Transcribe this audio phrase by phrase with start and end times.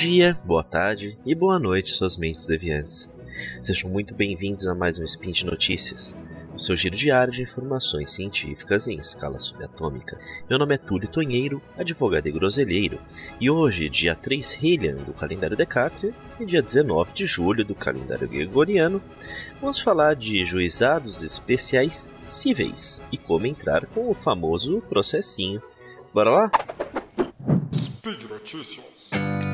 [0.00, 3.12] dia, boa tarde e boa noite, suas mentes deviantes.
[3.62, 6.14] Sejam muito bem-vindos a mais um Spin de Notícias,
[6.54, 10.18] o seu giro diário de informações científicas em escala subatômica.
[10.48, 12.98] Meu nome é Túlio Tonheiro, advogado e groselheiro,
[13.38, 18.26] e hoje, dia 3 Helian do calendário Decátria e dia 19 de julho do calendário
[18.26, 19.02] gregoriano,
[19.60, 25.60] vamos falar de juizados especiais cíveis e como entrar com o famoso processinho.
[26.14, 26.50] Bora lá?
[27.74, 29.49] Speed Notícias.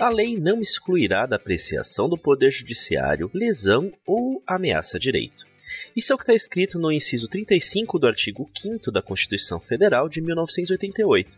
[0.00, 5.44] A lei não excluirá da apreciação do Poder Judiciário lesão ou ameaça a direito.
[5.94, 10.08] Isso é o que está escrito no inciso 35 do artigo 5 da Constituição Federal
[10.08, 11.36] de 1988,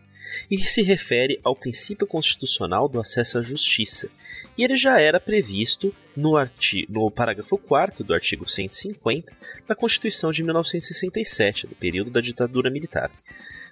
[0.49, 4.07] e que se refere ao princípio constitucional do acesso à justiça,
[4.55, 6.33] e ele já era previsto no,
[6.87, 9.33] no parágrafo 4 do artigo 150
[9.67, 13.09] da Constituição de 1967, do período da ditadura militar.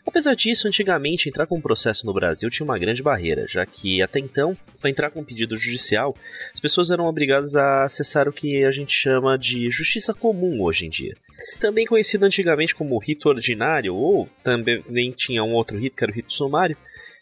[0.10, 4.02] Apesar disso, antigamente entrar com um processo no Brasil tinha uma grande barreira, já que
[4.02, 6.16] até então, para entrar com um pedido judicial,
[6.52, 10.88] as pessoas eram obrigadas a acessar o que a gente chama de justiça comum hoje
[10.88, 11.16] em dia.
[11.60, 16.16] Também conhecido antigamente como rito ordinário, ou também tinha um outro rito que era o
[16.16, 16.76] rito sumário,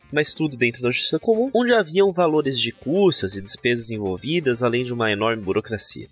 [0.10, 4.86] mas tudo dentro da justiça comum, onde haviam valores de custas e despesas envolvidas, além
[4.86, 6.08] de uma enorme burocracia.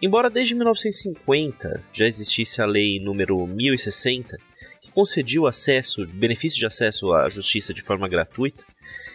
[0.00, 4.38] Embora desde 1950 já existisse a lei número 1060,
[4.94, 8.64] o acesso, benefício de acesso à justiça de forma gratuita,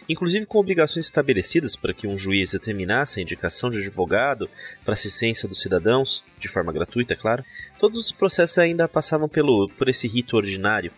[0.07, 4.49] inclusive com obrigações estabelecidas para que um juiz determinasse a indicação de advogado
[4.83, 7.43] para assistência dos cidadãos, de forma gratuita, é claro.
[7.77, 10.91] Todos os processos ainda passavam pelo, por esse rito ordinário,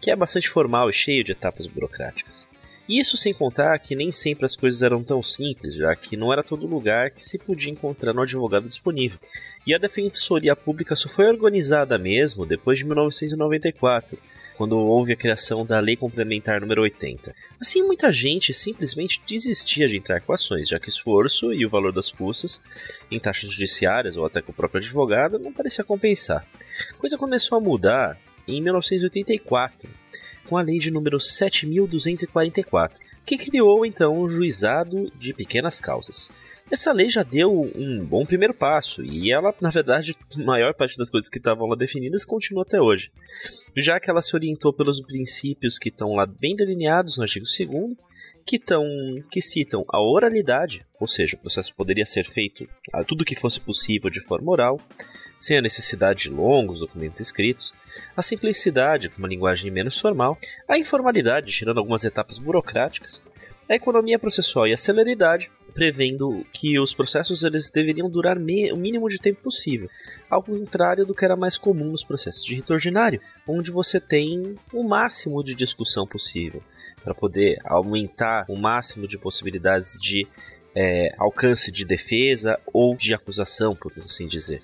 [0.00, 2.51] que é bastante formal e cheio de etapas burocráticas.
[2.88, 6.42] Isso sem contar que nem sempre as coisas eram tão simples, já que não era
[6.42, 9.16] todo lugar que se podia encontrar um advogado disponível.
[9.64, 14.18] E a Defensoria Pública só foi organizada mesmo depois de 1994,
[14.56, 17.32] quando houve a criação da Lei Complementar número 80.
[17.60, 21.70] Assim, muita gente simplesmente desistia de entrar com ações, já que o esforço e o
[21.70, 22.60] valor das custas,
[23.10, 26.44] em taxas judiciárias ou até com o próprio advogado, não parecia compensar.
[26.90, 29.88] A coisa começou a mudar em 1984
[30.48, 36.30] com a lei de número 7244, que criou então o juizado de pequenas causas.
[36.70, 40.96] Essa lei já deu um bom primeiro passo e ela, na verdade, a maior parte
[40.96, 43.12] das coisas que estavam lá definidas continua até hoje,
[43.76, 47.96] já que ela se orientou pelos princípios que estão lá bem delineados no artigo 2
[48.44, 48.84] que, tão,
[49.30, 53.60] que citam a oralidade, ou seja, o processo poderia ser feito a tudo que fosse
[53.60, 54.80] possível de forma oral,
[55.42, 57.74] sem a necessidade de longos documentos escritos,
[58.16, 60.38] a simplicidade com uma linguagem menos formal,
[60.68, 63.20] a informalidade, tirando algumas etapas burocráticas,
[63.68, 69.08] a economia processual e a celeridade, prevendo que os processos eles deveriam durar o mínimo
[69.08, 69.88] de tempo possível,
[70.30, 74.54] ao contrário do que era mais comum nos processos de rito ordinário, onde você tem
[74.72, 76.62] o máximo de discussão possível,
[77.02, 80.24] para poder aumentar o máximo de possibilidades de
[80.74, 84.62] é, alcance de defesa ou de acusação, por assim dizer.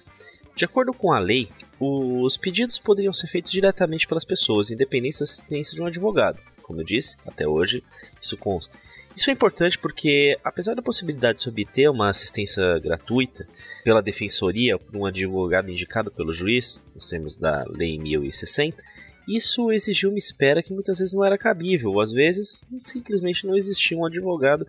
[0.59, 1.49] De acordo com a lei,
[1.79, 6.41] os pedidos poderiam ser feitos diretamente pelas pessoas, independente da assistência de um advogado.
[6.65, 7.81] Como eu disse, até hoje
[8.21, 8.77] isso consta.
[9.15, 13.47] Isso é importante porque, apesar da possibilidade de se obter uma assistência gratuita
[13.85, 18.83] pela defensoria por um advogado indicado pelo juiz, nos termos da Lei 1060,
[19.29, 23.55] isso exigiu uma espera que muitas vezes não era cabível, ou às vezes simplesmente não
[23.55, 24.67] existia um advogado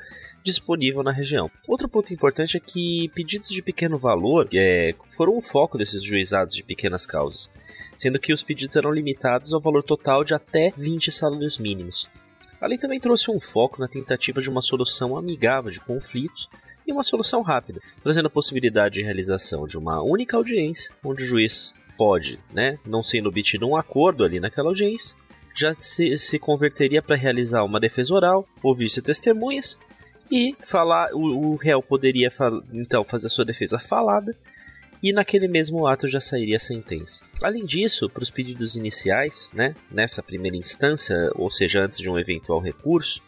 [0.50, 1.48] disponível na região.
[1.68, 6.54] Outro ponto importante é que pedidos de pequeno valor é, foram o foco desses juizados
[6.54, 7.50] de pequenas causas,
[7.96, 12.08] sendo que os pedidos eram limitados ao valor total de até 20 salários mínimos.
[12.62, 16.50] A lei também trouxe um foco na tentativa de uma solução amigável de conflitos
[16.86, 21.28] e uma solução rápida, trazendo a possibilidade de realização de uma única audiência, onde o
[21.28, 25.16] juiz pode, né, não sendo obtido um acordo ali naquela audiência,
[25.56, 29.80] já se, se converteria para realizar uma defesa oral, ouvir-se testemunhas
[30.32, 31.14] e falar.
[31.14, 32.32] O, o réu poderia
[32.74, 34.36] então fazer a sua defesa falada
[35.02, 37.24] e naquele mesmo ato já sairia a sentença.
[37.42, 42.20] Além disso, para os pedidos iniciais, né, nessa primeira instância, ou seja, antes de um
[42.20, 43.22] eventual recurso,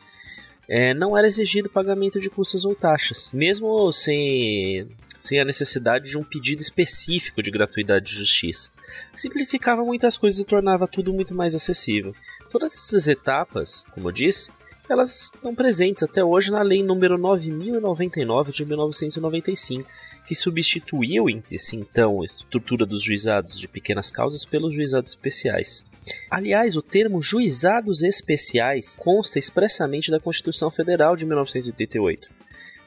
[0.68, 4.88] é, não era exigido pagamento de custas ou taxas, mesmo sem
[5.21, 8.71] sem a necessidade de um pedido específico de gratuidade de justiça.
[9.15, 12.15] Simplificava muitas coisas e tornava tudo muito mais acessível.
[12.50, 14.50] Todas essas etapas, como eu disse,
[14.89, 19.89] elas estão presentes até hoje na Lei número 9099 de 1995,
[20.28, 25.83] que substituiu esse então a estrutura dos juizados de pequenas causas pelos juizados especiais.
[26.30, 32.42] Aliás, o termo juizados especiais consta expressamente da Constituição Federal de 1988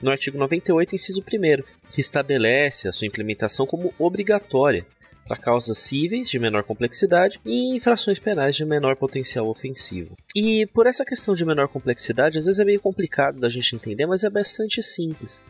[0.04, 4.86] no artigo 98, inciso 1, que estabelece a sua implementação como obrigatória,
[5.26, 10.14] para causas cíveis de menor complexidade e infrações penais de menor potencial ofensivo.
[10.34, 14.06] E por essa questão de menor complexidade, às vezes é meio complicado da gente entender,
[14.06, 15.40] mas é bastante simples.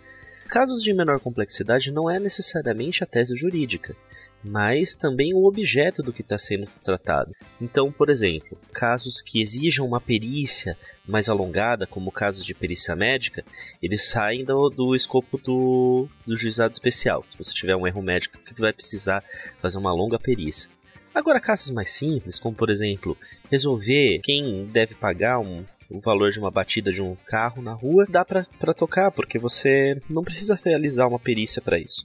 [0.49, 3.97] Casos de menor complexidade não é necessariamente a tese jurídica
[4.45, 7.35] mas também o objeto do que está sendo tratado.
[7.61, 10.77] Então, por exemplo, casos que exijam uma perícia
[11.07, 13.45] mais alongada, como casos de perícia médica,
[13.83, 17.25] eles saem do, do escopo do, do juizado especial.
[17.31, 19.23] Se você tiver um erro médico que vai precisar
[19.59, 20.71] fazer uma longa perícia.
[21.15, 23.17] Agora, casos mais simples, como por exemplo,
[23.49, 28.05] resolver quem deve pagar um, o valor de uma batida de um carro na rua,
[28.09, 32.05] dá para tocar, porque você não precisa realizar uma perícia para isso.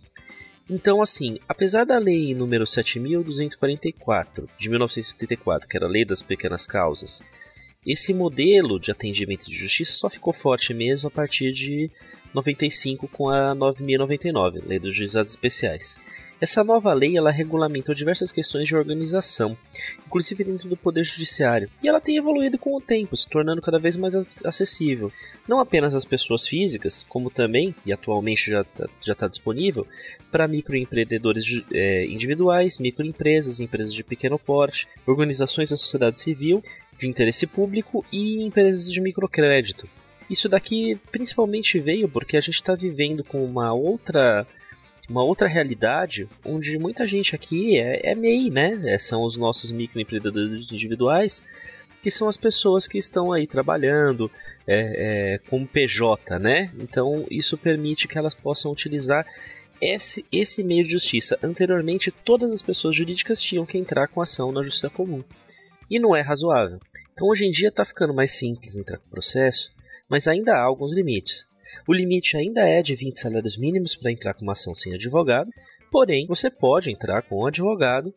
[0.70, 6.68] Então, assim, apesar da lei número 7244 de 1974, que era a lei das pequenas
[6.68, 7.24] causas,
[7.92, 11.90] esse modelo de atendimento de justiça só ficou forte mesmo a partir de
[12.34, 16.00] 95 com a 9099, Lei dos Juizados Especiais.
[16.42, 19.58] Essa nova lei ela regulamentou diversas questões de organização,
[20.08, 23.78] inclusive dentro do Poder Judiciário, e ela tem evoluído com o tempo, se tornando cada
[23.78, 24.16] vez mais
[24.46, 25.12] acessível,
[25.48, 29.86] não apenas às pessoas físicas, como também, e atualmente já está já tá disponível,
[30.32, 36.62] para microempreendedores é, individuais, microempresas, empresas de pequeno porte, organizações da sociedade civil,
[37.00, 39.88] de interesse público e empresas de microcrédito.
[40.30, 44.46] Isso daqui principalmente veio porque a gente está vivendo com uma outra
[45.10, 48.80] uma outra realidade onde muita gente aqui é, é MEI, né?
[48.86, 51.42] É, são os nossos microempreendedores individuais,
[52.04, 54.30] que são as pessoas que estão aí trabalhando
[54.68, 56.72] é, é, como PJ, né?
[56.80, 59.26] Então isso permite que elas possam utilizar
[59.82, 61.40] esse, esse meio de justiça.
[61.42, 65.24] Anteriormente, todas as pessoas jurídicas tinham que entrar com ação na justiça comum.
[65.90, 66.78] E não é razoável.
[67.20, 69.74] Então hoje em dia está ficando mais simples entrar com processo,
[70.08, 71.46] mas ainda há alguns limites.
[71.86, 75.52] O limite ainda é de 20 salários mínimos para entrar com uma ação sem advogado,
[75.92, 78.14] porém você pode entrar com um advogado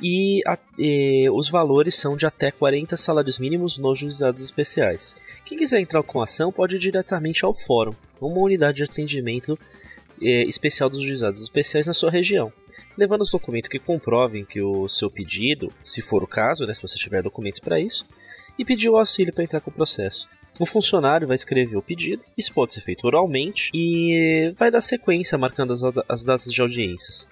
[0.00, 5.16] e, a, e, os valores são de até 40 salários mínimos nos juizados especiais.
[5.44, 9.58] Quem quiser entrar com ação pode ir diretamente ao fórum, uma unidade de atendimento
[10.22, 12.52] é, especial dos juizados especiais na sua região,
[12.96, 16.82] levando os documentos que comprovem que o seu pedido, se for o caso, né, se
[16.82, 18.06] você tiver documentos para isso,
[18.58, 20.28] e pedir o auxílio para entrar com o processo.
[20.60, 25.36] O funcionário vai escrever o pedido, isso pode ser feito oralmente e vai dar sequência
[25.36, 27.28] marcando as, as datas de audiências.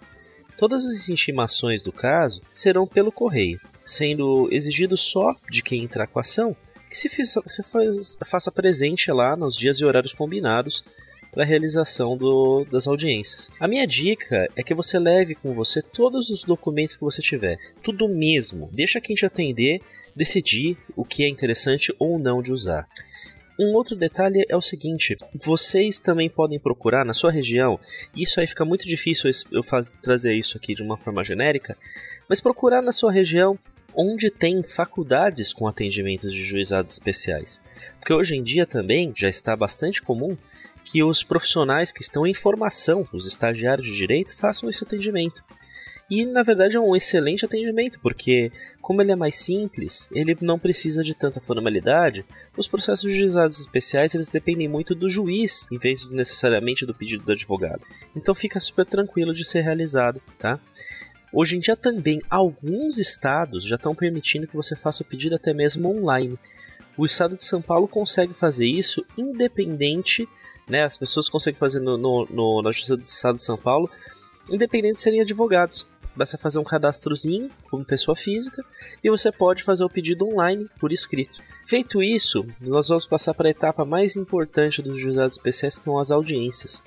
[0.56, 6.19] Todas as intimações do caso serão pelo correio, sendo exigido só de quem entrar com
[6.19, 6.56] a ação
[6.92, 10.84] que se, se faz, faça presente lá nos dias e horários combinados
[11.32, 13.50] para a realização do, das audiências.
[13.58, 17.58] A minha dica é que você leve com você todos os documentos que você tiver,
[17.82, 18.69] tudo mesmo.
[18.73, 19.81] Deixa quem te atender
[20.14, 22.87] decidir o que é interessante ou não de usar.
[23.58, 27.79] Um outro detalhe é o seguinte: vocês também podem procurar na sua região,
[28.14, 31.76] isso aí fica muito difícil eu faz, trazer isso aqui de uma forma genérica,
[32.29, 33.55] mas procurar na sua região
[33.94, 37.61] onde tem faculdades com atendimentos de juizados especiais.
[37.99, 40.37] Porque hoje em dia também já está bastante comum
[40.84, 45.43] que os profissionais que estão em formação, os estagiários de direito, façam esse atendimento.
[46.11, 48.52] E na verdade é um excelente atendimento, porque
[48.82, 52.25] como ele é mais simples, ele não precisa de tanta formalidade.
[52.55, 57.24] Os processos juizados especiais eles dependem muito do juiz, em vez de necessariamente do pedido
[57.24, 57.82] do advogado.
[58.15, 60.60] Então fica super tranquilo de ser realizado, tá?
[61.32, 65.55] Hoje em dia também alguns estados já estão permitindo que você faça o pedido até
[65.55, 66.39] mesmo online.
[66.94, 70.29] O estado de São Paulo consegue fazer isso independente,
[70.72, 70.84] né?
[70.84, 73.91] As pessoas conseguem fazer no, no, no na Justiça do Estado de São Paulo,
[74.50, 75.86] independente de serem advogados.
[76.17, 78.64] Basta fazer um cadastrozinho como pessoa física
[79.05, 81.41] e você pode fazer o pedido online por escrito.
[81.67, 85.98] Feito isso, nós vamos passar para a etapa mais importante dos juizados especiais, que são
[85.98, 86.82] as audiências.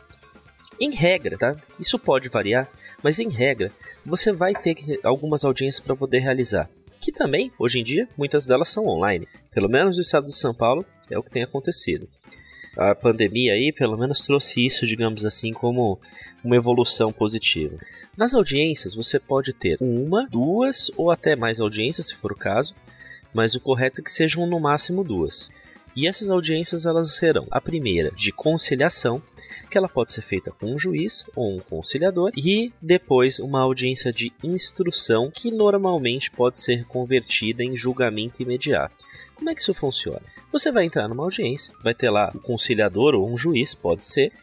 [0.80, 1.56] Em regra, tá?
[1.80, 2.70] Isso pode variar,
[3.02, 3.72] mas em regra,
[4.06, 6.70] você vai ter algumas audiências para poder realizar.
[7.00, 9.28] Que também, hoje em dia, muitas delas são online.
[9.52, 12.10] Pelo menos no estado de São Paulo é o que tem acontecido
[12.78, 16.00] a pandemia aí pelo menos trouxe isso, digamos assim, como
[16.44, 17.78] uma evolução positiva.
[18.18, 22.76] Nas audiências você pode ter uma, duas ou até mais audiências, se for o caso,
[23.34, 25.50] mas o correto é que sejam no máximo duas.
[25.96, 29.22] E essas audiências elas serão a primeira de conciliação,
[29.72, 34.12] que ela pode ser feita com um juiz ou um conciliador, e depois uma audiência
[34.12, 38.96] de instrução, que normalmente pode ser convertida em julgamento imediato.
[39.36, 40.22] Como é que isso funciona?
[40.52, 44.34] Você vai entrar numa audiência, vai ter lá um conciliador ou um juiz, pode ser,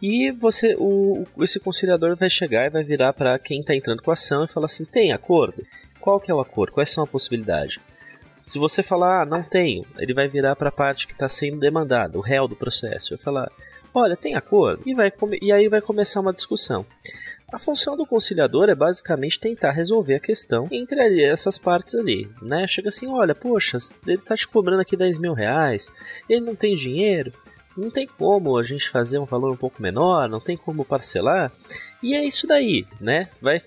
[0.00, 4.10] e você, o, esse conciliador vai chegar e vai virar para quem está entrando com
[4.10, 5.66] a ação e falar assim: tem acordo?
[6.00, 6.72] Qual que é o acordo?
[6.72, 7.78] Quais são as possibilidades?
[8.48, 11.60] Se você falar, ah, não tenho, ele vai virar para a parte que está sendo
[11.60, 13.10] demandada, o réu do processo.
[13.10, 13.52] Vai falar,
[13.92, 14.82] olha, tem acordo?
[14.86, 15.12] E, vai
[15.42, 16.86] e aí vai começar uma discussão.
[17.52, 22.66] A função do conciliador é basicamente tentar resolver a questão entre essas partes ali, né?
[22.66, 23.76] Chega assim, olha, poxa,
[24.06, 25.90] ele tá te cobrando aqui 10 mil reais,
[26.26, 27.34] ele não tem dinheiro,
[27.78, 31.52] não tem como a gente fazer um valor um pouco menor, não tem como parcelar.
[32.02, 33.28] E é isso daí, né?
[33.40, 33.60] Vai,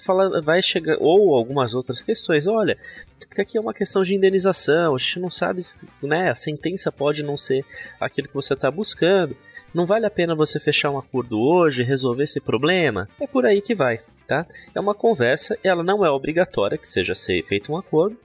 [0.00, 2.46] falar, vai chegar ou algumas outras questões.
[2.46, 2.78] Olha,
[3.18, 4.94] porque aqui é uma questão de indenização.
[4.94, 5.62] A gente não sabe,
[6.00, 6.30] né?
[6.30, 7.64] A sentença pode não ser
[8.00, 9.36] aquilo que você está buscando.
[9.74, 13.08] Não vale a pena você fechar um acordo hoje, resolver esse problema.
[13.20, 14.46] É por aí que vai, tá?
[14.74, 15.58] É uma conversa.
[15.62, 18.16] Ela não é obrigatória que seja feito um acordo.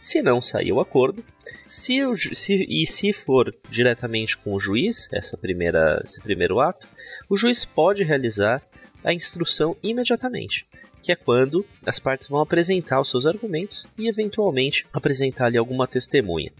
[0.00, 1.24] Se não sair o acordo,
[1.66, 6.88] se, o, se, e se for diretamente com o juiz, essa primeira, esse primeiro ato,
[7.28, 8.62] o juiz pode realizar
[9.04, 10.66] a instrução imediatamente,
[11.02, 15.86] que é quando as partes vão apresentar os seus argumentos e eventualmente apresentar ali alguma
[15.86, 16.52] testemunha.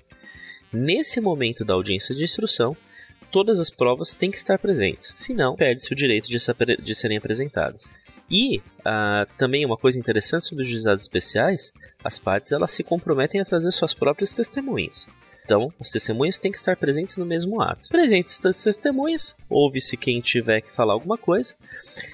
[0.72, 2.76] Nesse momento da audiência de instrução,
[3.30, 6.38] todas as provas têm que estar presentes, senão perde-se o direito de,
[6.82, 7.90] de serem apresentadas.
[8.30, 13.40] E uh, também uma coisa interessante sobre os juizados especiais, as partes elas se comprometem
[13.40, 15.08] a trazer suas próprias testemunhas.
[15.48, 17.88] Então, as testemunhas têm que estar presentes no mesmo ato.
[17.88, 21.54] Presentes as testemunhas, ouve-se quem tiver que falar alguma coisa.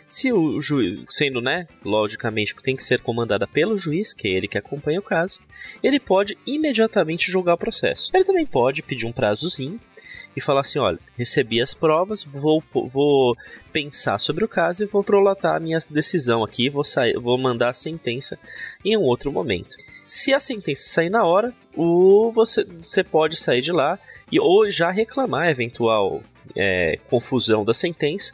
[0.07, 4.47] Se o juiz, sendo, né, logicamente, tem que ser comandada pelo juiz, que é ele
[4.47, 5.41] que acompanha o caso,
[5.83, 8.13] ele pode imediatamente julgar o processo.
[8.15, 9.81] Ele também pode pedir um prazozinho
[10.37, 13.37] e falar assim: olha, recebi as provas, vou, vou
[13.73, 17.71] pensar sobre o caso e vou prolatar a minha decisão aqui, vou, sair, vou mandar
[17.71, 18.39] a sentença
[18.85, 19.77] em um outro momento.
[20.05, 23.99] Se a sentença sair na hora, o, você, você pode sair de lá
[24.31, 26.21] e ou já reclamar eventual
[26.57, 28.33] é, confusão da sentença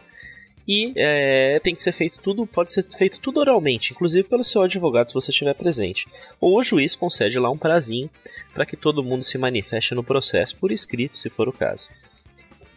[0.67, 4.63] e é, tem que ser feito tudo, pode ser feito tudo oralmente, inclusive pelo seu
[4.63, 6.07] advogado se você estiver presente.
[6.41, 8.11] Ou o juiz concede lá um prazinho
[8.55, 11.89] para que todo mundo se manifeste no processo por escrito, se for o caso.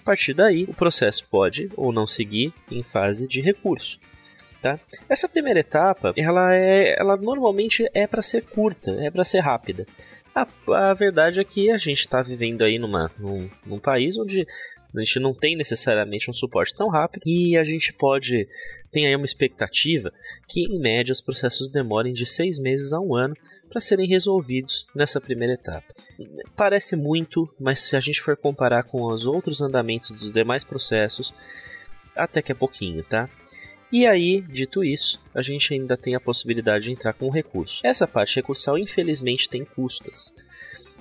[0.02, 4.00] A partir daí, o processo pode ou não seguir em fase de recurso.
[4.62, 4.80] Tá?
[5.10, 9.86] Essa primeira etapa, ela, é, ela normalmente é para ser curta, é para ser rápida.
[10.34, 10.48] A,
[10.90, 14.48] a, verdade é que a gente está vivendo aí numa, num, num país onde
[14.96, 18.48] a gente não tem necessariamente um suporte tão rápido e a gente pode
[18.92, 20.12] tem aí uma expectativa
[20.48, 23.36] que em média os processos demorem de seis meses a um ano
[23.70, 25.88] para serem resolvidos nessa primeira etapa.
[26.56, 31.34] Parece muito, mas se a gente for comparar com os outros andamentos dos demais processos,
[32.16, 33.28] até que é pouquinho, tá?
[33.92, 37.86] E aí, dito isso, a gente ainda tem a possibilidade de entrar com um recurso.
[37.86, 40.34] Essa parte recursal, infelizmente, tem custas.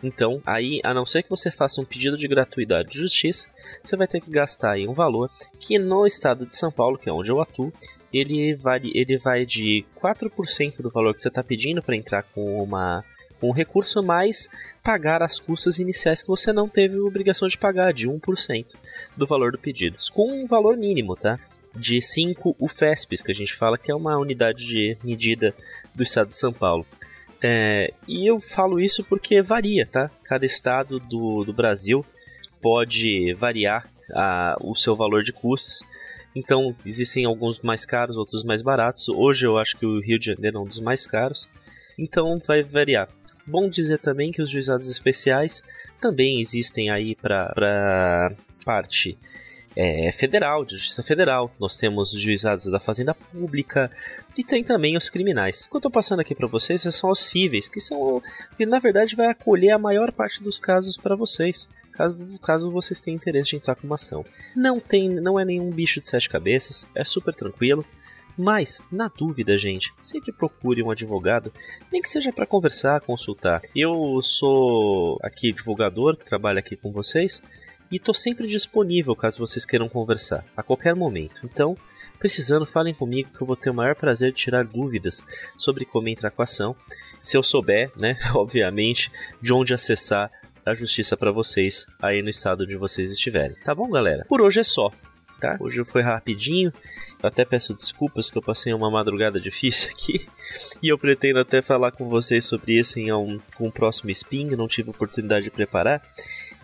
[0.03, 3.49] Então, aí, a não ser que você faça um pedido de gratuidade de justiça,
[3.85, 5.31] você vai ter que gastar aí um valor
[5.61, 7.73] que no estado de São Paulo, que é onde eu atuo,
[8.13, 12.63] ele vai, ele vai de 4% do valor que você está pedindo para entrar com
[12.63, 13.05] uma
[13.41, 14.49] com um recurso mais
[14.85, 18.67] pagar as custas iniciais que você não teve obrigação de pagar, de 1%
[19.17, 21.41] do valor do pedido, com um valor mínimo, tá?
[21.75, 25.53] De 5 UFESPs, que a gente fala que é uma unidade de medida
[25.93, 26.87] do estado de São Paulo.
[27.43, 30.11] É, e eu falo isso porque varia, tá?
[30.25, 32.07] Cada estado do, do Brasil
[32.61, 35.83] pode variar a, o seu valor de custos.
[36.35, 39.09] Então, existem alguns mais caros, outros mais baratos.
[39.09, 41.49] Hoje eu acho que o Rio de Janeiro é um dos mais caros.
[41.99, 43.09] Então, vai variar.
[43.47, 45.63] Bom dizer também que os juizados especiais
[46.01, 48.33] também existem aí para
[48.65, 49.19] parte
[49.77, 53.91] é, federal, de justiça federal, nós temos os juizados da fazenda pública
[54.37, 55.65] e tem também os criminais.
[55.67, 58.23] O que eu estou passando aqui para vocês são os cíveis, que são
[58.57, 61.69] que na verdade vai acolher a maior parte dos casos para vocês.
[61.93, 64.25] Caso, caso vocês tenham interesse de entrar com uma ação.
[64.57, 67.85] Não tem, não é nenhum bicho de sete cabeças, é super tranquilo.
[68.37, 71.53] Mas, na dúvida, gente, sempre procure um advogado,
[71.93, 73.61] nem que seja para conversar, consultar.
[73.77, 77.43] Eu sou aqui divulgador, trabalho aqui com vocês,
[77.93, 81.43] e estou sempre disponível caso vocês queiram conversar, a qualquer momento.
[81.45, 81.77] Então,
[82.19, 85.27] precisando, falem comigo que eu vou ter o maior prazer de tirar dúvidas
[85.59, 86.75] sobre como entrar com a ação.
[87.19, 90.31] Se eu souber, né, obviamente, de onde acessar
[90.65, 93.57] a justiça para vocês aí no estado onde vocês estiverem.
[93.63, 94.25] Tá bom, galera?
[94.27, 94.91] Por hoje é só.
[95.39, 95.57] Tá?
[95.59, 96.73] Hoje foi rapidinho.
[97.21, 100.27] Eu até peço desculpas que eu passei uma madrugada difícil aqui.
[100.81, 104.51] E eu pretendo até falar com vocês sobre isso em um, o próximo spin.
[104.57, 106.01] não tive oportunidade de preparar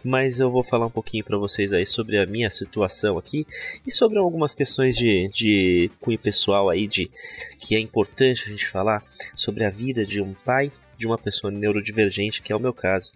[0.04, 3.46] mas eu vou falar um pouquinho para vocês aí sobre a minha situação aqui
[3.86, 7.10] e sobre algumas questões de, de cunho pessoal aí de
[7.58, 9.02] que é importante a gente falar
[9.34, 13.12] sobre a vida de um pai de uma pessoa neurodivergente, que é o meu caso.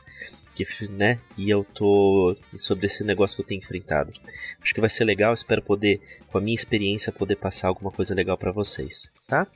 [0.54, 4.12] Que, né, e eu tô sobre esse negócio que eu tenho enfrentado.
[4.60, 5.98] Acho que vai ser legal, espero poder,
[6.30, 9.46] com a minha experiência, poder passar alguma coisa legal para vocês, tá?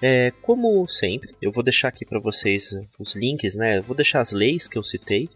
[0.00, 3.80] É, como sempre, eu vou deixar aqui para vocês os links, né?
[3.80, 5.28] Vou deixar as leis que eu citei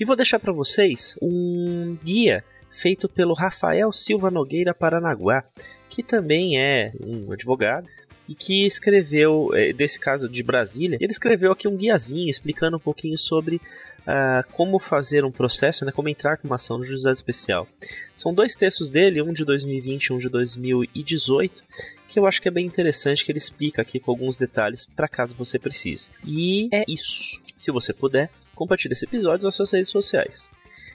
[0.00, 5.44] e vou deixar para vocês um guia feito pelo Rafael Silva Nogueira Paranaguá,
[5.90, 7.86] que também é um advogado
[8.32, 12.80] e que escreveu, é, desse caso de Brasília, ele escreveu aqui um guiazinho explicando um
[12.80, 17.12] pouquinho sobre uh, como fazer um processo, né, como entrar com uma ação no juizado
[17.12, 17.68] especial.
[18.14, 21.62] São dois textos dele, um de 2020 e um de 2018,
[22.08, 25.06] que eu acho que é bem interessante, que ele explica aqui com alguns detalhes para
[25.06, 26.08] caso você precise.
[26.24, 27.42] E é isso.
[27.54, 30.50] Se você puder, compartilhe esse episódio nas suas redes sociais.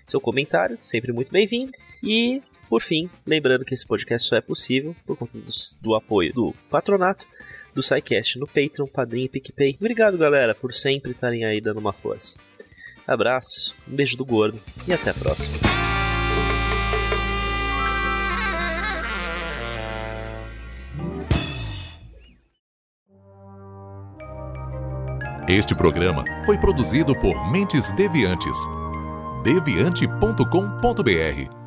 [0.08, 1.72] Seu comentário, sempre muito bem-vindo.
[2.02, 5.50] E por fim, lembrando que esse podcast só é possível por conta do,
[5.82, 7.26] do apoio do patronato
[7.74, 9.78] do SciCast no Patreon, Padrim e PicPay.
[9.80, 12.38] Obrigado, galera, por sempre estarem aí dando uma força.
[13.06, 15.58] Abraço, um beijo do gordo e até a próxima.
[25.48, 28.58] Este programa foi produzido por Mentes Deviantes.
[29.44, 31.67] deviante.com.br